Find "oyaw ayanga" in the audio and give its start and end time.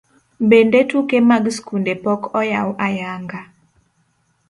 2.39-3.39